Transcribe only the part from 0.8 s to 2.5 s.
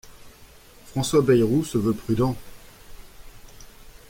François Bayrou se veut prudent.